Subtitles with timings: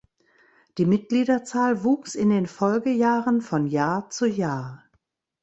[0.79, 4.83] Die Mitgliederzahl wuchs in den Folgejahren von Jahr zu Jahr.